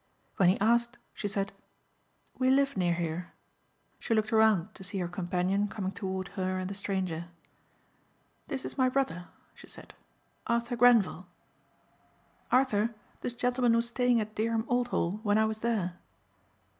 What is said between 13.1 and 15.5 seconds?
this gentleman was staying at Dereham Old Hall when I